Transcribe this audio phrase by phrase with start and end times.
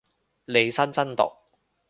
[0.45, 1.31] 利申真毒